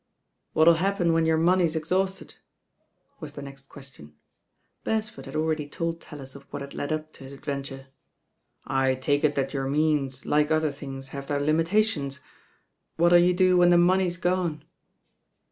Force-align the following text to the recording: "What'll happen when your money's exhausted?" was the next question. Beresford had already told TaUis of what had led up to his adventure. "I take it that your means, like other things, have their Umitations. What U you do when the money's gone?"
"What'll 0.53 0.77
happen 0.81 1.13
when 1.13 1.27
your 1.27 1.37
money's 1.37 1.75
exhausted?" 1.75 2.33
was 3.19 3.33
the 3.33 3.43
next 3.43 3.67
question. 3.69 4.15
Beresford 4.83 5.27
had 5.27 5.35
already 5.35 5.69
told 5.69 5.99
TaUis 5.99 6.35
of 6.35 6.47
what 6.51 6.63
had 6.63 6.73
led 6.73 6.91
up 6.91 7.13
to 7.13 7.23
his 7.23 7.33
adventure. 7.33 7.89
"I 8.65 8.95
take 8.95 9.23
it 9.23 9.35
that 9.35 9.53
your 9.53 9.67
means, 9.69 10.25
like 10.25 10.49
other 10.49 10.71
things, 10.71 11.09
have 11.09 11.27
their 11.27 11.39
Umitations. 11.39 12.19
What 12.95 13.11
U 13.11 13.19
you 13.19 13.33
do 13.35 13.57
when 13.57 13.69
the 13.69 13.77
money's 13.77 14.17
gone?" 14.17 14.63